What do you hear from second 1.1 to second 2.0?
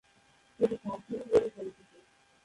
বলে পরিচিত।